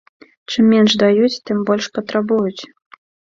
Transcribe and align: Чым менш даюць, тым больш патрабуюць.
Чым 0.53 0.63
менш 0.75 0.95
даюць, 1.03 1.41
тым 1.49 1.61
больш 1.71 1.91
патрабуюць. 1.99 2.61